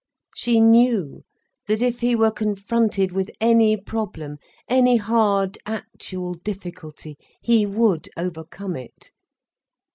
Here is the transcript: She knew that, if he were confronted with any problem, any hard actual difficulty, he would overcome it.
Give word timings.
She 0.35 0.59
knew 0.59 1.23
that, 1.67 1.79
if 1.83 1.99
he 1.99 2.15
were 2.15 2.31
confronted 2.31 3.11
with 3.11 3.29
any 3.39 3.77
problem, 3.77 4.37
any 4.67 4.97
hard 4.97 5.59
actual 5.67 6.33
difficulty, 6.33 7.19
he 7.39 7.67
would 7.67 8.09
overcome 8.17 8.75
it. 8.77 9.11